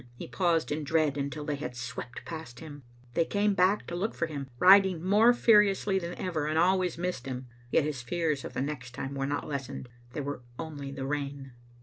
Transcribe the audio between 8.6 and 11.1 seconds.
next time were not lessened. They were only the